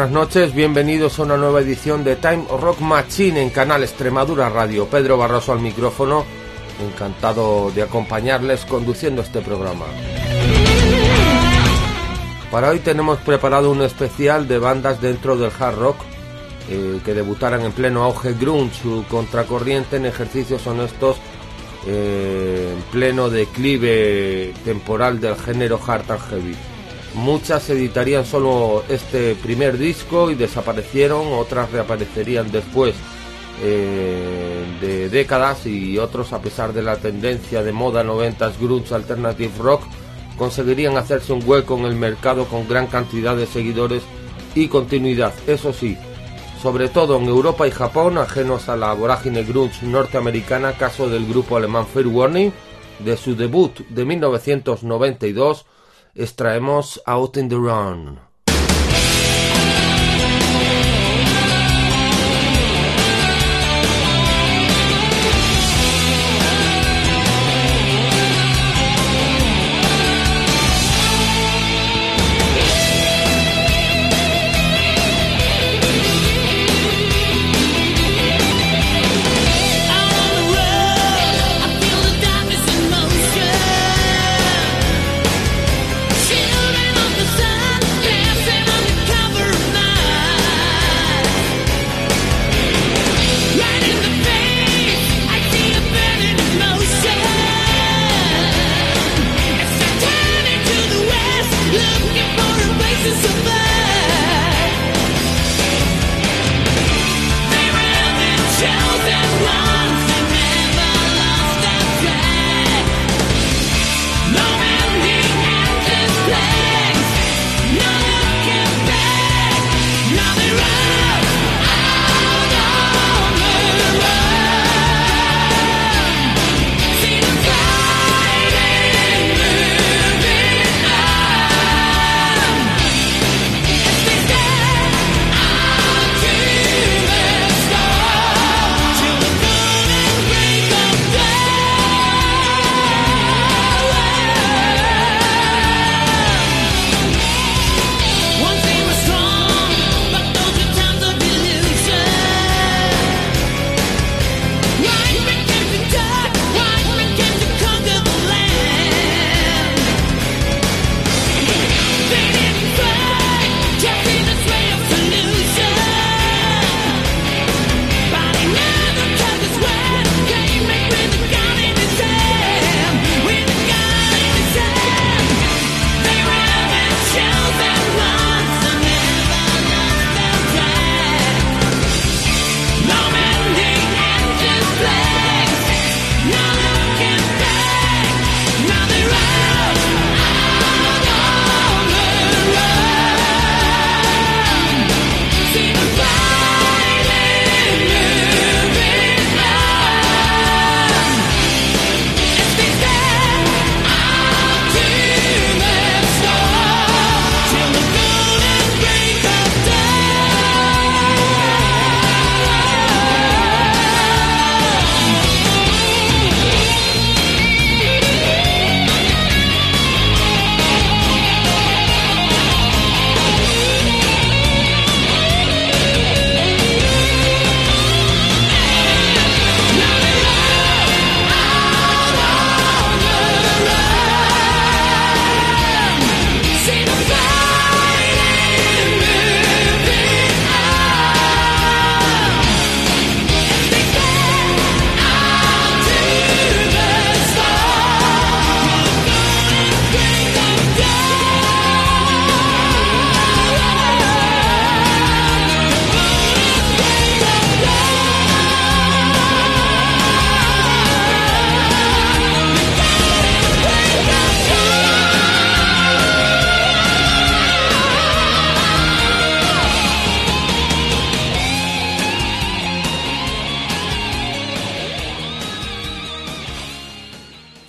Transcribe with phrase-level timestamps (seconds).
[0.00, 4.86] Buenas noches, bienvenidos a una nueva edición de Time Rock Machine en Canal Extremadura Radio.
[4.86, 6.24] Pedro Barroso al micrófono,
[6.82, 9.84] encantado de acompañarles conduciendo este programa.
[12.50, 15.96] Para hoy tenemos preparado un especial de bandas dentro del hard rock
[16.70, 21.18] eh, que debutaran en pleno auge grunge, su contracorriente en ejercicios honestos
[21.86, 26.69] eh, en pleno declive temporal del género hard and heavy.
[27.14, 32.94] Muchas editarían solo este primer disco y desaparecieron, otras reaparecerían después
[33.62, 39.52] eh, de décadas y otros, a pesar de la tendencia de moda 90s grunge alternative
[39.58, 39.82] rock,
[40.38, 44.02] conseguirían hacerse un hueco en el mercado con gran cantidad de seguidores
[44.54, 45.34] y continuidad.
[45.46, 45.98] Eso sí,
[46.62, 51.56] sobre todo en Europa y Japón, ajenos a la vorágine grunge norteamericana, caso del grupo
[51.56, 52.52] alemán Fair Warning,
[53.00, 55.66] de su debut de 1992,
[56.14, 58.29] extraemos Out in the Run.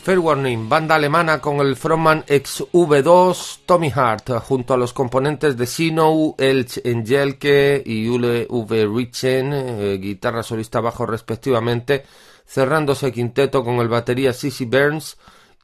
[0.03, 5.55] Fair Warning, banda alemana con el frontman ex V2 Tommy Hart, junto a los componentes
[5.55, 8.87] de Sino, Elch Engelke y Ule V.
[8.87, 12.03] Richen, eh, guitarra solista bajo respectivamente,
[12.47, 15.17] cerrándose quinteto con el batería Sissy Burns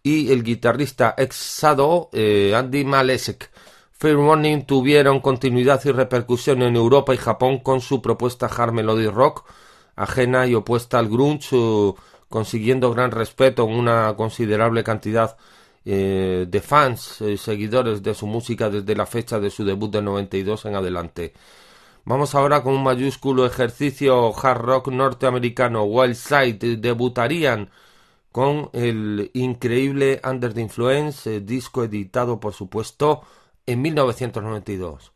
[0.04, 3.50] y el guitarrista ex Sado eh, Andy Malesek.
[3.92, 9.08] Fair Warning tuvieron continuidad y repercusión en Europa y Japón con su propuesta hard melody
[9.08, 9.50] rock,
[9.96, 11.96] ajena y opuesta al grunge
[12.30, 15.38] consiguiendo gran respeto en una considerable cantidad
[15.86, 20.06] eh, de fans y seguidores de su música desde la fecha de su debut del
[20.06, 21.34] 92 en adelante.
[22.04, 25.84] Vamos ahora con un mayúsculo ejercicio hard rock norteamericano.
[25.84, 27.70] Wild Side debutarían
[28.32, 33.24] con el increíble Under the Influence, eh, disco editado por supuesto
[33.66, 35.12] en 1992.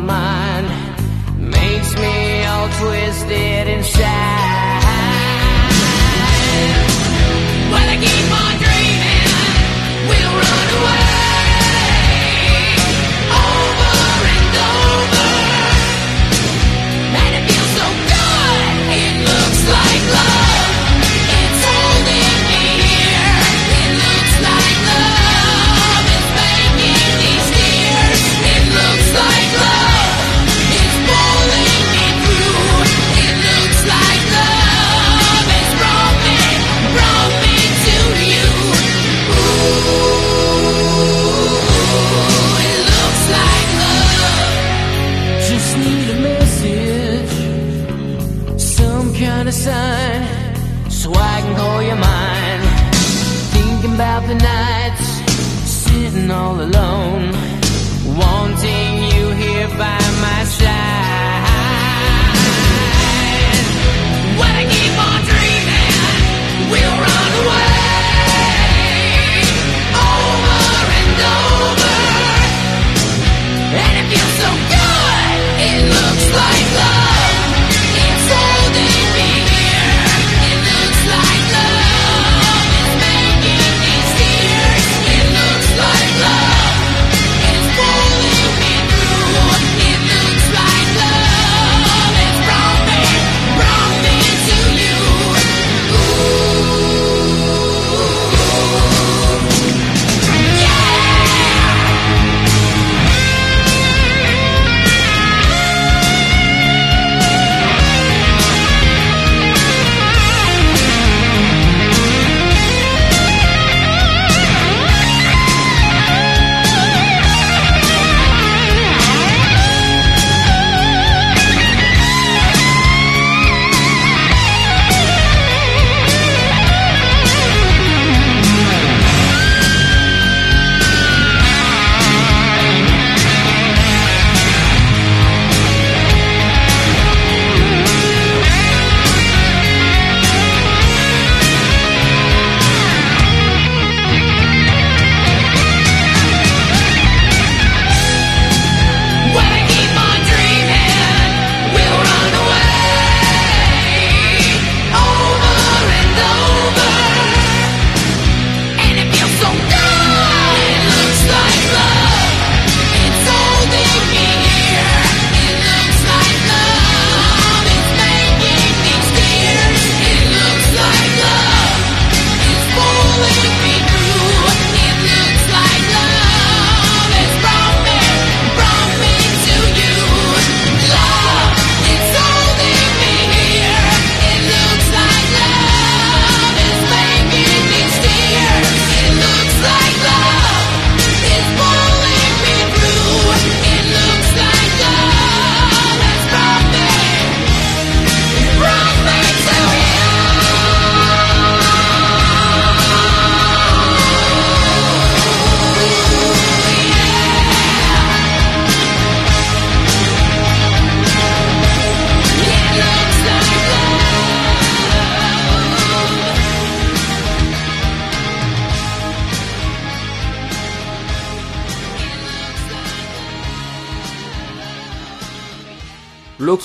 [0.00, 0.66] mind
[1.38, 4.82] makes me all twisted inside.
[7.70, 8.35] But I keep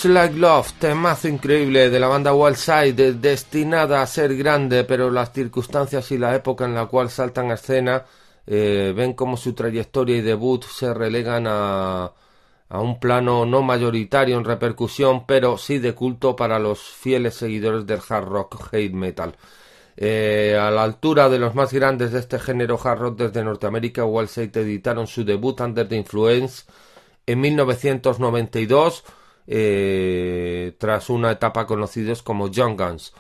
[0.03, 5.31] Looks Like Love, temazo increíble de la banda Wildside, destinada a ser grande, pero las
[5.31, 8.05] circunstancias y la época en la cual saltan a escena
[8.48, 12.12] eh, ven como su trayectoria y debut se relegan a,
[12.70, 18.00] un plano no mayoritario en repercusión, pero sí de culto para los fieles seguidores del
[18.10, 19.36] hard rock hate metal.
[19.98, 24.03] Eh, a la altura de los más grandes de este género hard rock desde Norteamérica,
[24.05, 26.63] Wildside editaron su debut Under the Influence
[27.27, 29.03] en 1992
[29.48, 33.14] eh, tras una etapa conocidos como Young Guns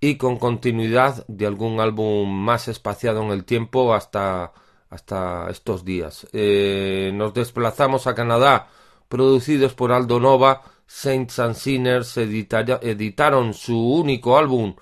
[0.00, 4.52] y con continuidad de algún álbum más espaciado en el tiempo hasta,
[4.90, 6.26] hasta estos días.
[6.32, 8.68] Eh, nos desplazamos a Canadá,
[9.08, 14.74] producidos por Aldo Nova, Saints and Sinners editaron su único álbum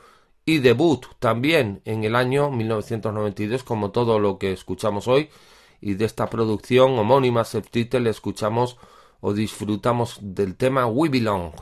[0.44, 5.30] y debut también en el año 1992 como todo lo que escuchamos hoy
[5.80, 8.76] y de esta producción homónima subtitle escuchamos
[9.22, 11.52] o disfrutamos del tema We Belong.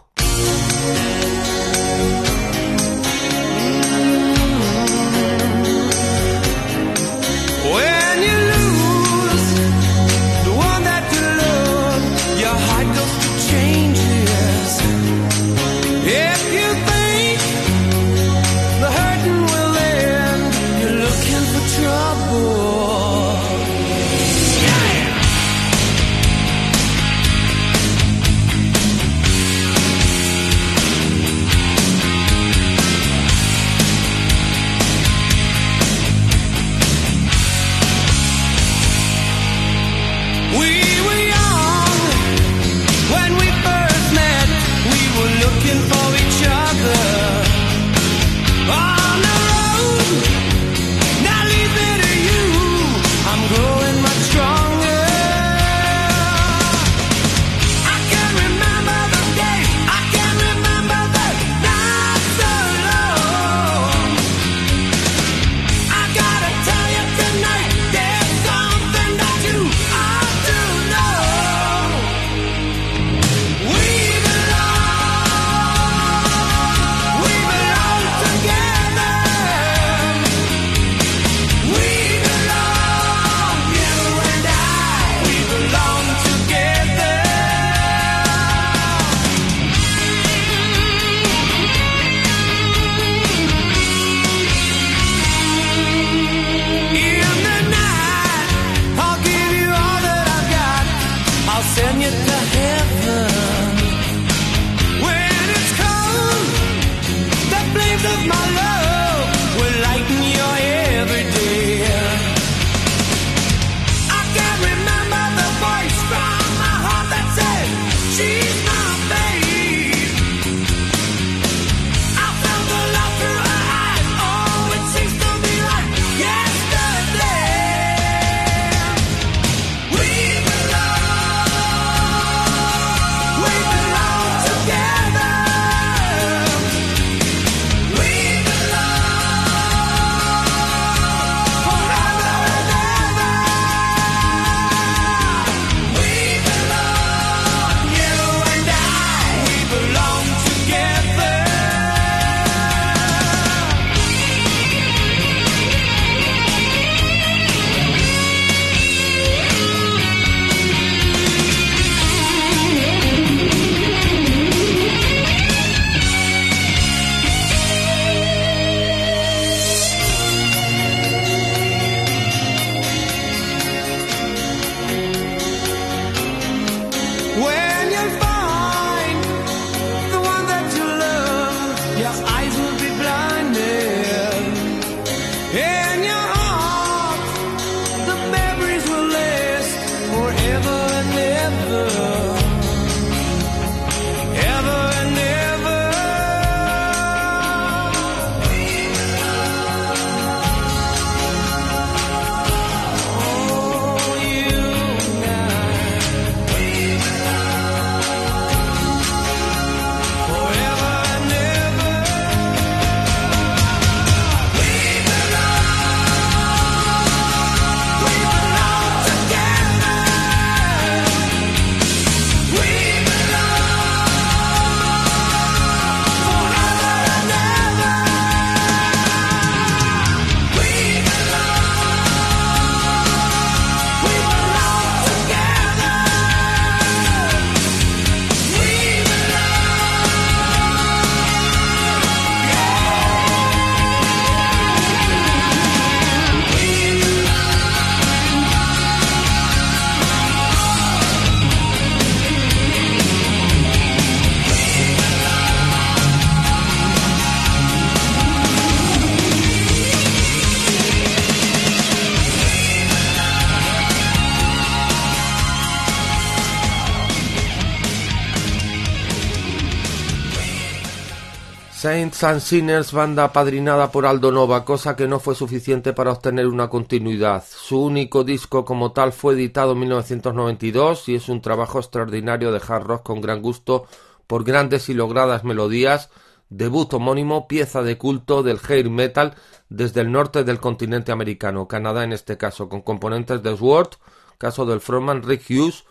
[272.00, 276.46] Saints and Sinners, banda apadrinada por Aldo Nova, cosa que no fue suficiente para obtener
[276.46, 277.44] una continuidad.
[277.46, 282.62] Su único disco como tal fue editado en 1992 y es un trabajo extraordinario de
[282.66, 283.84] hard rock con gran gusto
[284.26, 286.08] por grandes y logradas melodías,
[286.48, 289.34] debut homónimo, pieza de culto del hair metal
[289.68, 293.90] desde el norte del continente americano, Canadá en este caso, con componentes de Sword,
[294.38, 295.84] caso del frontman Rick Hughes,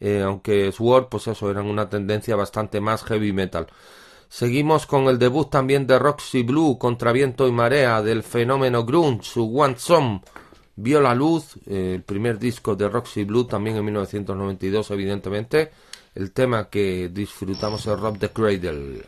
[0.00, 3.66] eh, aunque Sword, pues eso, eran una tendencia bastante más heavy metal.
[4.30, 9.24] Seguimos con el debut también de Roxy Blue, Contra Viento y Marea, del fenómeno grunge,
[9.24, 10.20] su One Song,
[10.76, 15.72] vio la luz, eh, el primer disco de Roxy Blue, también en 1992, evidentemente.
[16.14, 19.02] El tema que disfrutamos es Rob the Cradle.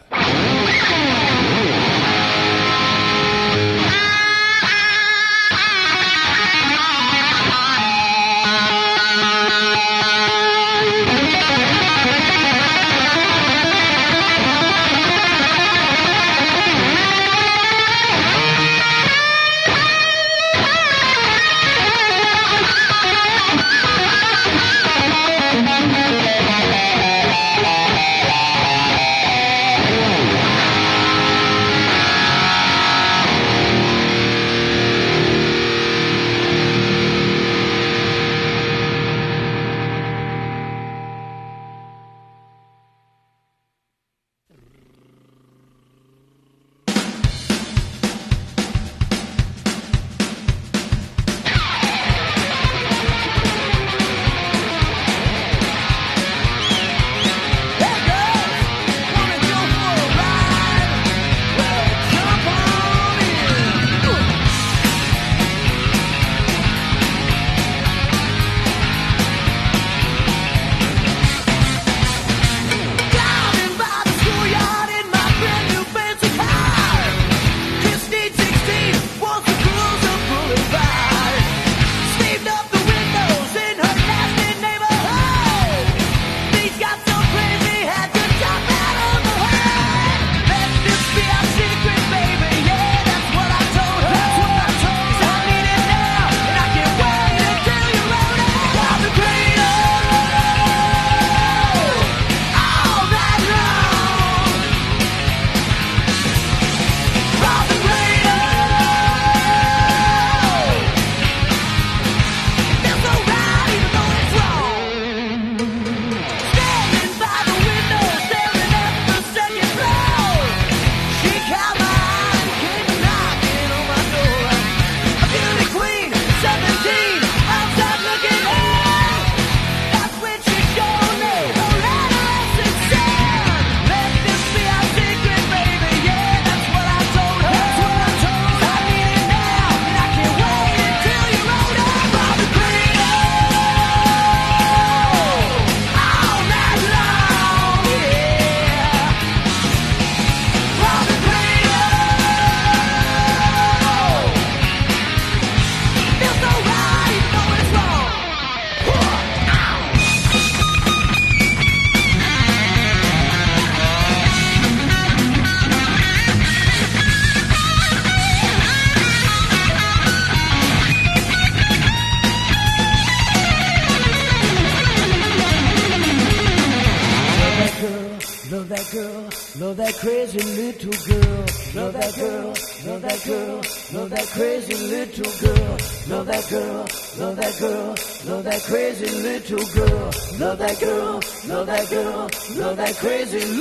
[193.02, 193.51] crazy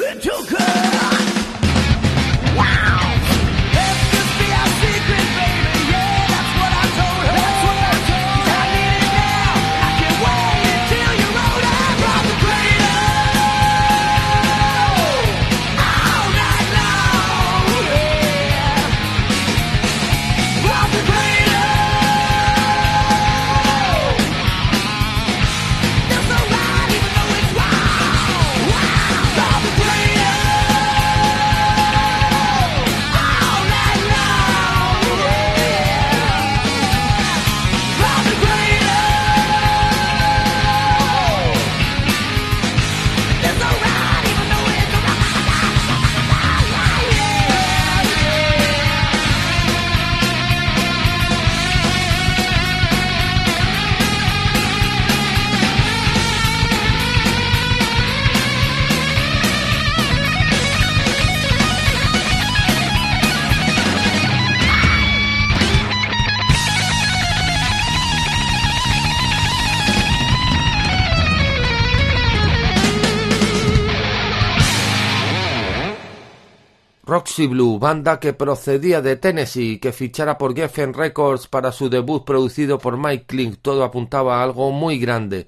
[77.42, 82.24] Roxy Blue, banda que procedía de Tennessee, que fichara por Geffen Records para su debut
[82.24, 85.48] producido por Mike Klink, todo apuntaba a algo muy grande.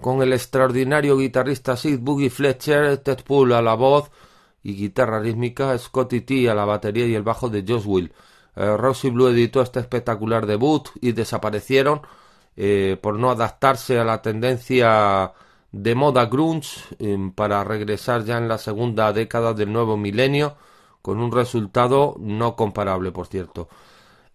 [0.00, 4.10] Con el extraordinario guitarrista Sid Boogie Fletcher, Ted Poole a la voz
[4.62, 8.12] y guitarra rítmica, Scotty T a la batería y el bajo de Josh Will.
[8.56, 12.00] Eh, Blue editó este espectacular debut y desaparecieron
[12.56, 15.32] eh, por no adaptarse a la tendencia
[15.72, 20.56] de moda grunge em, para regresar ya en la segunda década del nuevo milenio
[21.08, 23.70] con un resultado no comparable, por cierto.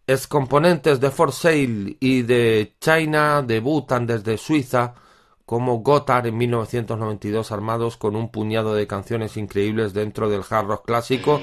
[0.08, 4.96] Ex componentes de For Sale y de China debutan desde Suiza
[5.46, 10.86] como Gotthard en 1992 armados con un puñado de canciones increíbles dentro del hard rock
[10.88, 11.40] clásico,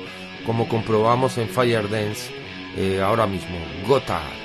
[0.46, 2.34] como comprobamos en Fire Dance
[2.76, 3.56] eh, ahora mismo.
[3.86, 4.39] Gotthard.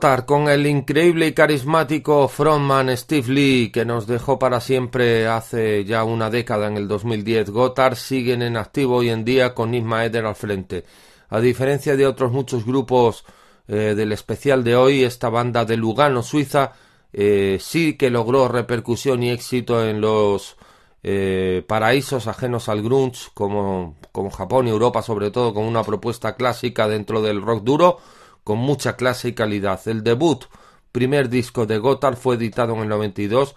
[0.00, 6.04] Con el increíble y carismático frontman Steve Lee que nos dejó para siempre hace ya
[6.04, 7.50] una década en el 2010.
[7.50, 10.84] Gotthard siguen en activo hoy en día con Isma Eder al frente.
[11.28, 13.26] A diferencia de otros muchos grupos
[13.68, 16.72] eh, del especial de hoy, esta banda de Lugano, Suiza,
[17.12, 20.56] eh, sí que logró repercusión y éxito en los
[21.02, 26.36] eh, paraísos ajenos al grunge como, como Japón y Europa sobre todo con una propuesta
[26.36, 27.98] clásica dentro del rock duro
[28.44, 29.80] con mucha clase y calidad.
[29.86, 30.44] El debut,
[30.92, 33.54] primer disco de Gotthard, fue editado en el 92,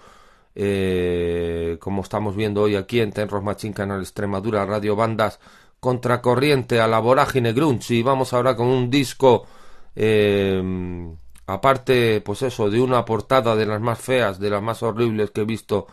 [0.56, 5.40] eh, como estamos viendo hoy aquí en Tenros Machín Canal Extremadura, Radio Bandas
[5.80, 7.96] Contracorriente a la vorágine grunge.
[7.96, 9.46] Y vamos ahora con un disco,
[9.96, 10.64] eh,
[11.46, 15.42] aparte, pues eso, de una portada de las más feas, de las más horribles que
[15.42, 15.88] he visto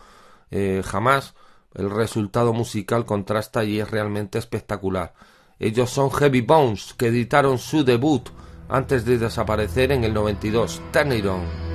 [0.49, 1.33] eh, jamás.
[1.73, 5.13] El resultado musical contrasta y es realmente espectacular.
[5.59, 8.29] Ellos son Heavy Bones, que editaron su debut
[8.71, 10.81] antes de desaparecer en el 92.
[10.91, 11.70] Turn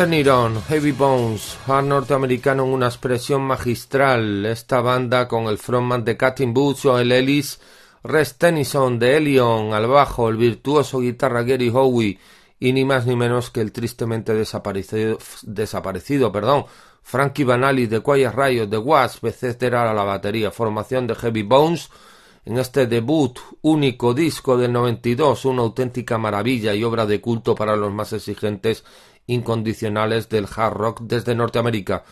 [0.00, 4.46] Heavy Bones, hard norteamericano en una expresión magistral.
[4.46, 7.60] Esta banda con el frontman de Cutting Boots, el Ellis,
[8.02, 12.18] Res Tennyson de Elion al bajo, el virtuoso guitarra Gary Howe
[12.58, 16.64] y ni más ni menos que el tristemente desaparecido, desaparecido perdón,
[17.02, 19.74] Frankie Banali de Quiet Riot, de Wasp, etc.
[19.74, 20.50] a la batería.
[20.50, 21.90] Formación de Heavy Bones
[22.46, 27.76] en este debut único disco del 92, una auténtica maravilla y obra de culto para
[27.76, 28.82] los más exigentes
[29.26, 32.04] incondicionales del hard rock desde Norteamérica.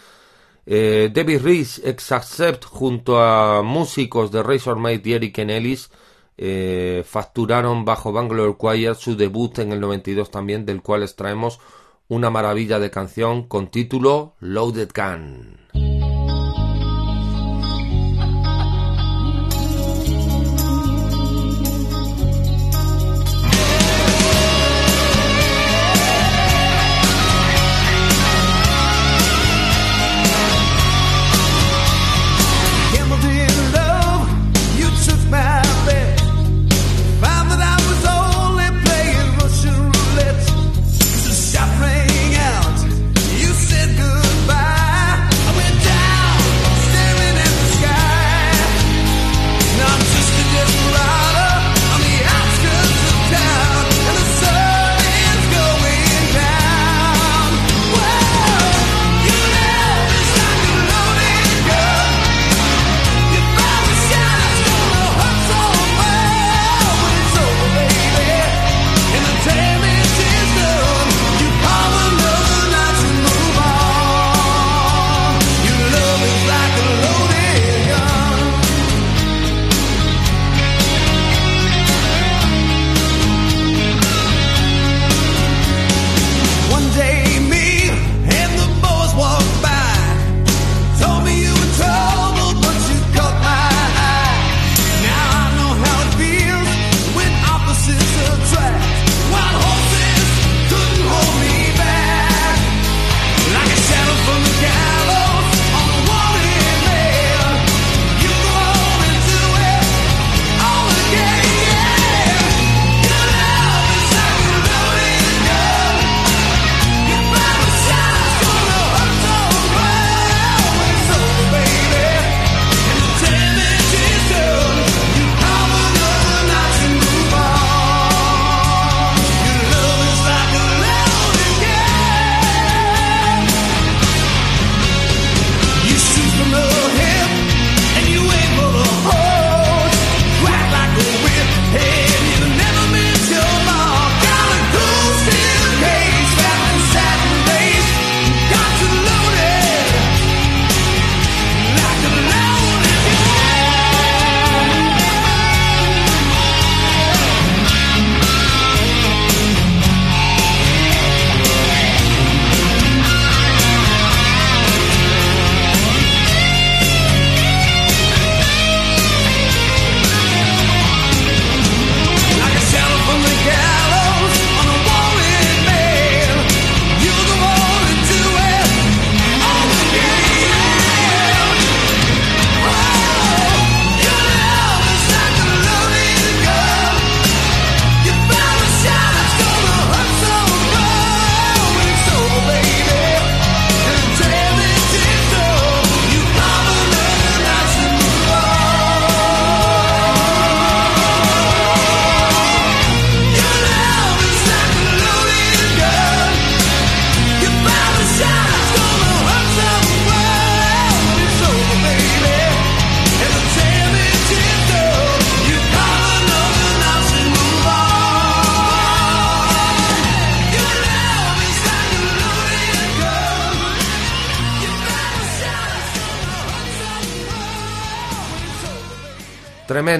[0.67, 5.91] Eh, David Reese, ex Accept, junto a músicos de Razormaid y Eric Ellis,
[6.37, 11.59] eh, facturaron bajo Bangalore Choir su debut en el 92 también, del cual extraemos
[12.09, 16.08] una maravilla de canción con título Loaded Gun.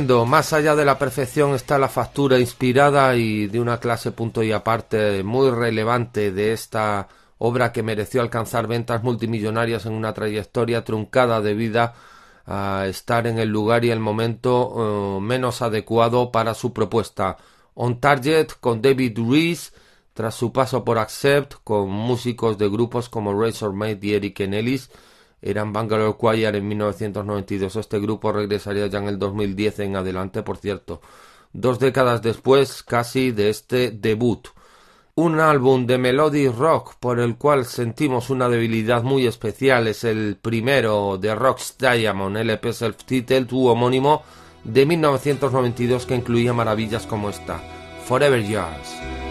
[0.09, 4.53] Más allá de la perfección está la factura inspirada y de una clase punto y
[4.53, 11.43] aparte muy relevante de esta obra que mereció alcanzar ventas multimillonarias en una trayectoria truncada
[11.43, 11.93] debido
[12.47, 17.37] a estar en el lugar y el momento eh, menos adecuado para su propuesta.
[17.75, 19.73] On Target con David Reese,
[20.15, 24.91] tras su paso por Accept, con músicos de grupos como Razormaid y Eric Ellis,
[25.41, 27.77] eran Bangalore Choir en 1992.
[27.77, 31.01] Este grupo regresaría ya en el 2010 en adelante, por cierto.
[31.53, 34.49] Dos décadas después, casi, de este debut.
[35.15, 40.37] Un álbum de melody rock por el cual sentimos una debilidad muy especial es el
[40.41, 44.23] primero de Rocks Diamond, LP self-titled u homónimo
[44.63, 47.61] de 1992 que incluía maravillas como esta,
[48.07, 49.28] Forever Yours.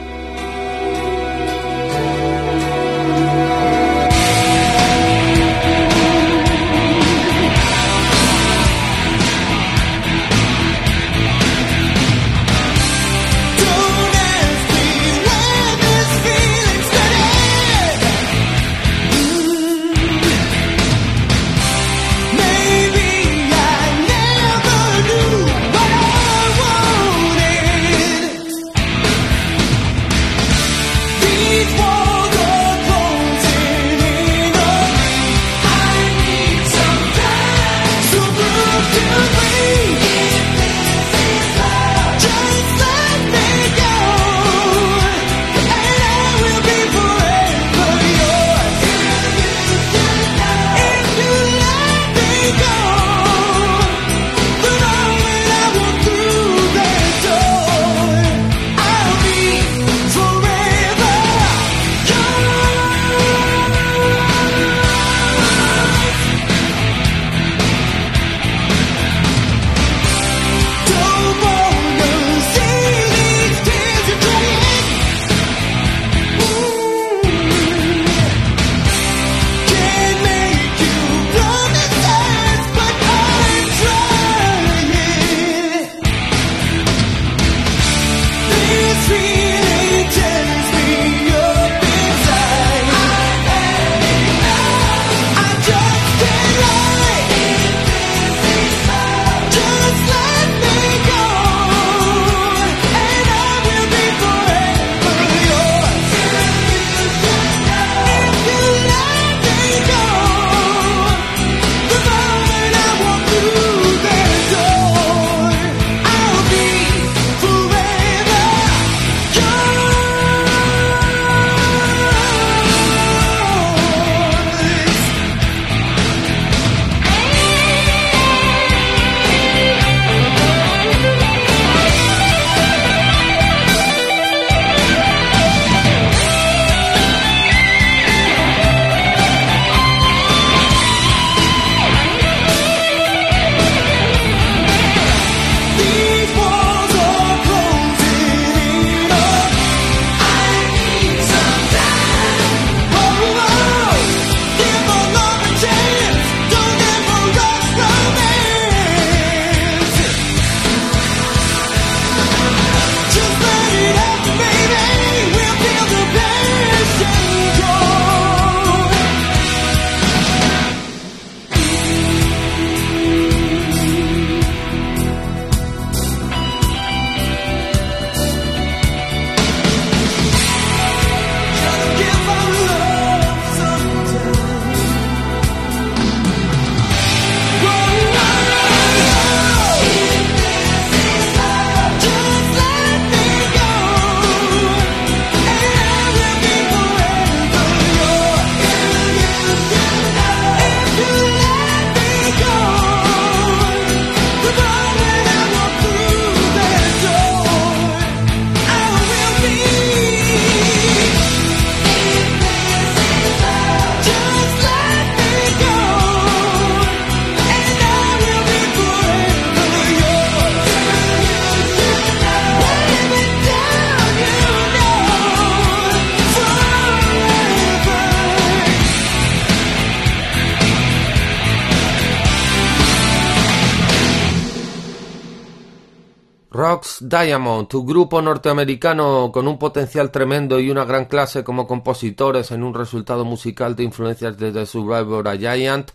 [237.02, 242.64] Diamond, un grupo norteamericano con un potencial tremendo y una gran clase como compositores en
[242.64, 245.92] un resultado musical de influencias desde Survivor a Giant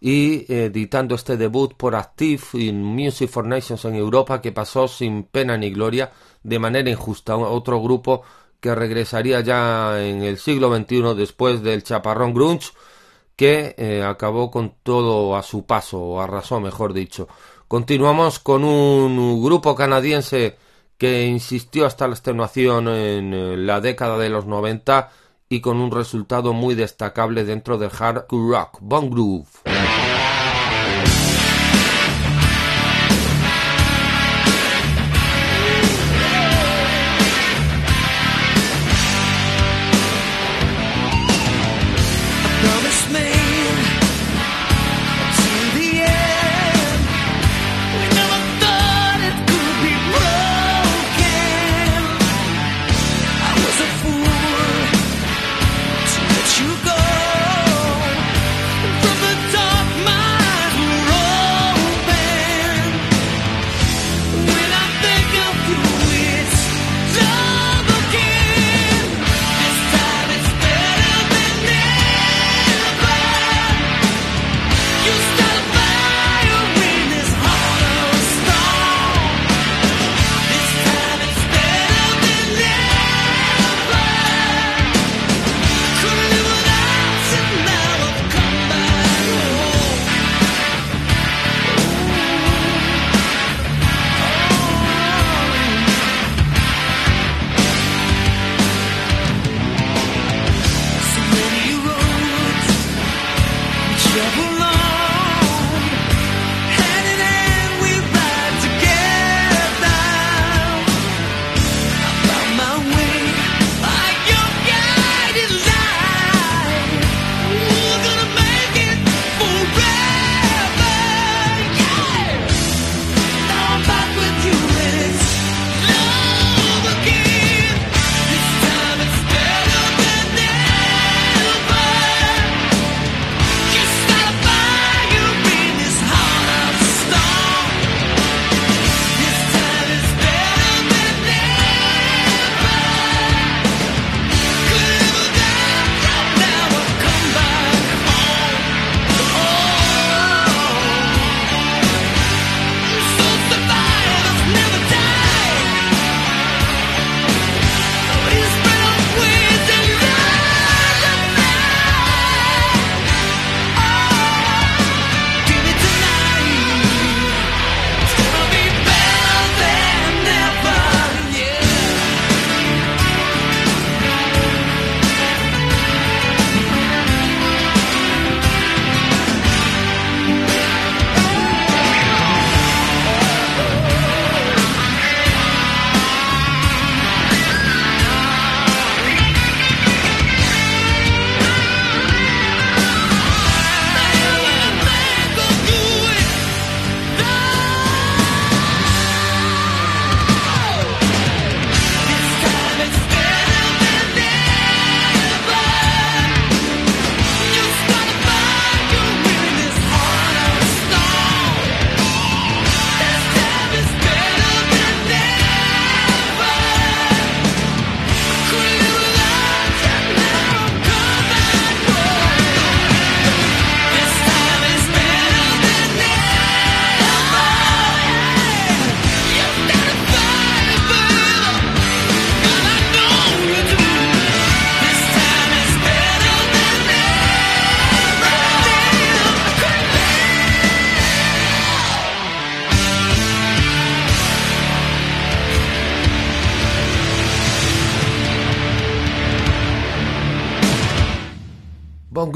[0.00, 5.24] y editando este debut por Active in Music for Nations en Europa que pasó sin
[5.24, 6.10] pena ni gloria
[6.42, 8.22] de manera injusta otro grupo
[8.60, 12.72] que regresaría ya en el siglo XXI después del chaparrón grunge
[13.40, 17.26] que eh, acabó con todo a su paso, o arrasó mejor dicho.
[17.70, 20.56] Continuamos con un grupo canadiense
[20.98, 25.08] que insistió hasta la extenuación en eh, la década de los 90
[25.48, 29.46] y con un resultado muy destacable dentro del hard rock, Bone Groove.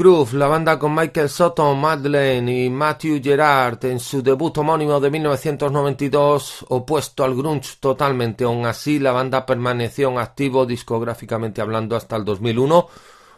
[0.05, 6.67] La banda con Michael Sutton, Madeleine y Matthew Gerard en su debut homónimo de 1992,
[6.69, 8.43] opuesto al grunge totalmente.
[8.43, 12.87] Aún así, la banda permaneció en activo discográficamente hablando hasta el 2001,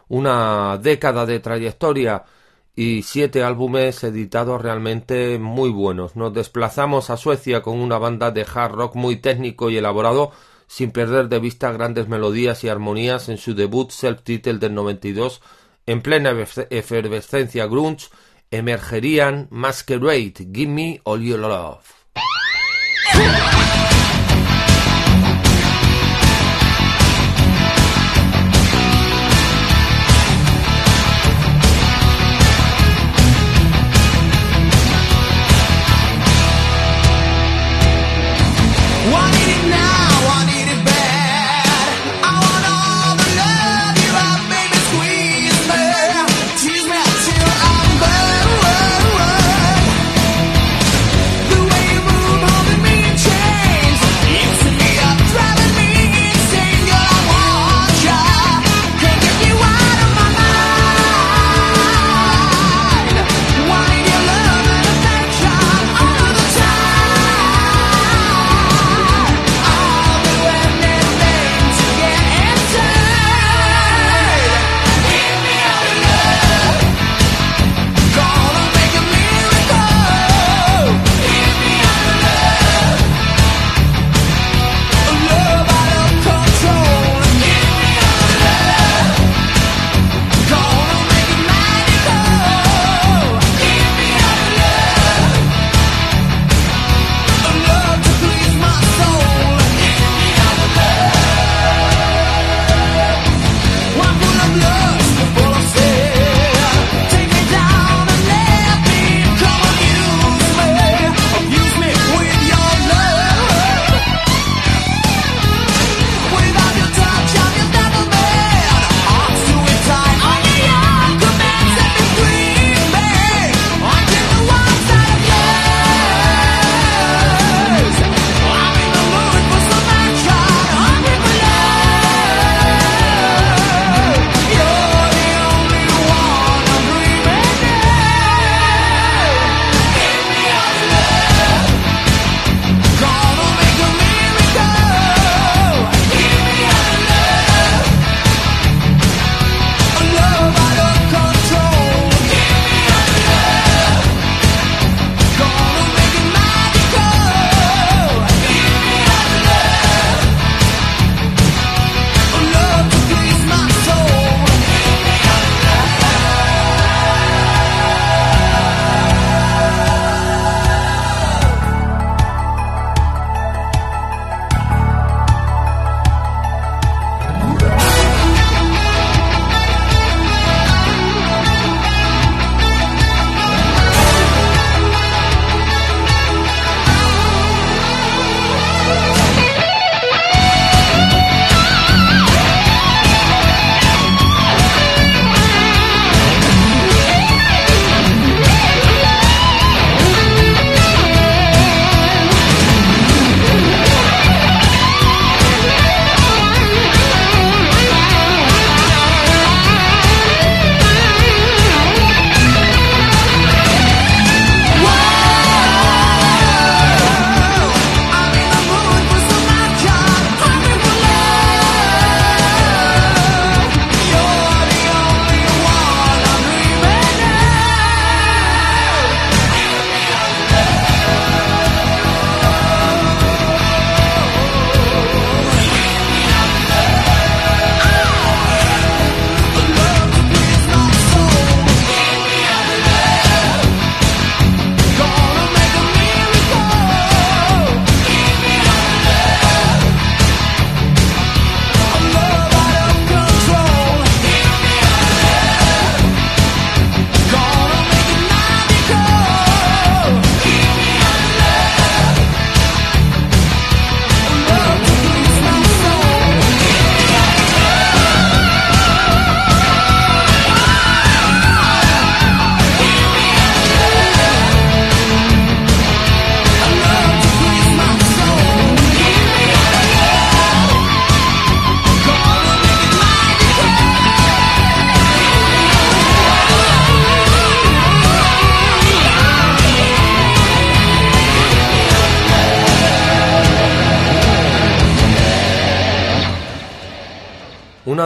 [0.09, 2.25] una década de trayectoria
[2.75, 6.17] y siete álbumes editados realmente muy buenos.
[6.17, 10.31] Nos desplazamos a Suecia con una banda de hard rock muy técnico y elaborado,
[10.67, 15.41] sin perder de vista grandes melodías y armonías en su debut self-titled del 92
[15.87, 16.35] en plena
[16.69, 18.09] efervescencia grunge,
[18.51, 21.79] emergerían Masquerade, Give Me All Your Love.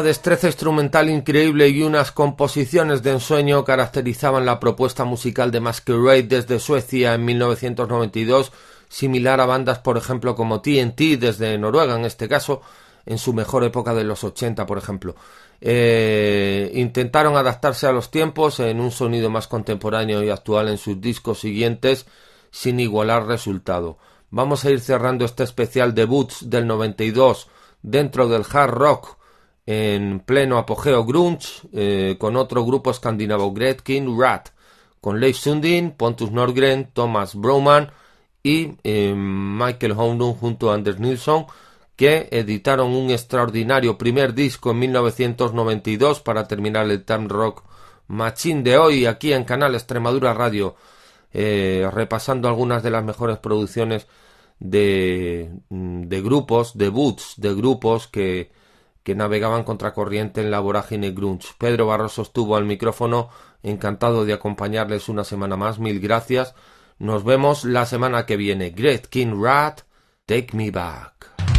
[0.01, 6.23] Una destreza instrumental increíble y unas composiciones de ensueño caracterizaban la propuesta musical de Masquerade
[6.23, 8.51] desde Suecia en 1992,
[8.89, 12.63] similar a bandas por ejemplo como TNT desde Noruega en este caso,
[13.05, 15.15] en su mejor época de los 80 por ejemplo.
[15.61, 20.99] Eh, intentaron adaptarse a los tiempos en un sonido más contemporáneo y actual en sus
[20.99, 22.07] discos siguientes
[22.49, 23.99] sin igualar resultado.
[24.31, 27.49] Vamos a ir cerrando este especial debuts del 92
[27.83, 29.20] dentro del hard rock
[29.65, 34.49] en pleno apogeo grunge eh, con otro grupo escandinavo Gretkin Rat
[34.99, 37.91] con Leif Sundin, Pontus Norgren, Thomas Broman
[38.43, 41.45] y eh, Michael Houndon junto a Anders Nilsson
[41.95, 47.63] que editaron un extraordinario primer disco en 1992 para terminar el Time Rock
[48.07, 50.75] Machine de hoy aquí en Canal Extremadura Radio
[51.33, 54.07] eh, repasando algunas de las mejores producciones
[54.59, 58.51] de, de grupos, de grupos que
[59.03, 61.49] que navegaban contracorriente en la vorágine grunge.
[61.57, 63.29] Pedro Barroso estuvo al micrófono,
[63.63, 66.53] encantado de acompañarles una semana más, mil gracias.
[66.99, 68.69] Nos vemos la semana que viene.
[68.69, 69.81] Great King Rat,
[70.25, 71.50] take me back.